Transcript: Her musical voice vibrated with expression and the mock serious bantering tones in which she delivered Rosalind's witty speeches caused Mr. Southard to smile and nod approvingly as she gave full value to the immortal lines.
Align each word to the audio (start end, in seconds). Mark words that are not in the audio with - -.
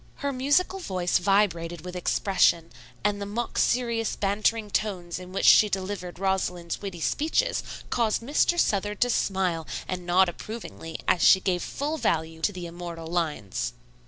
Her 0.15 0.33
musical 0.33 0.79
voice 0.79 1.19
vibrated 1.19 1.85
with 1.85 1.95
expression 1.95 2.71
and 3.03 3.21
the 3.21 3.27
mock 3.27 3.59
serious 3.59 4.15
bantering 4.15 4.71
tones 4.71 5.19
in 5.19 5.31
which 5.31 5.45
she 5.45 5.69
delivered 5.69 6.17
Rosalind's 6.17 6.81
witty 6.81 6.99
speeches 7.01 7.61
caused 7.91 8.23
Mr. 8.23 8.59
Southard 8.59 8.99
to 9.01 9.11
smile 9.11 9.67
and 9.87 10.03
nod 10.03 10.27
approvingly 10.27 10.99
as 11.07 11.21
she 11.21 11.39
gave 11.39 11.61
full 11.61 11.99
value 11.99 12.41
to 12.41 12.51
the 12.51 12.65
immortal 12.65 13.05
lines. 13.05 13.73